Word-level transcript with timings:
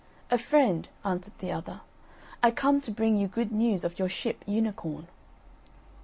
"A 0.31 0.37
friend," 0.39 0.89
answered 1.05 1.37
the 1.37 1.51
other; 1.51 1.81
"I 2.41 2.49
come 2.49 2.81
to 2.81 2.89
bring 2.89 3.17
you 3.17 3.27
good 3.27 3.51
news 3.51 3.83
of 3.83 3.99
your 3.99 4.09
ship 4.09 4.43
Unicorn." 4.47 5.05